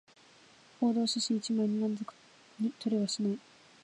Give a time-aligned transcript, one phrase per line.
[0.79, 2.03] 報道写真一枚満足
[2.59, 3.39] に撮れはしない